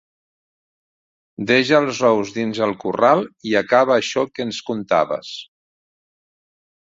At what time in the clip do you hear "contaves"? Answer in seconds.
4.71-5.31